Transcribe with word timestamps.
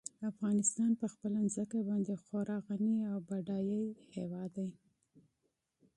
افغانستان 0.31 0.89
په 1.01 1.05
خپله 1.13 1.39
ځمکه 1.55 1.79
باندې 1.89 2.13
خورا 2.23 2.57
غني 2.67 2.95
او 3.11 3.17
بډای 3.27 3.83
هېواد 4.13 4.49
دی. 4.57 4.69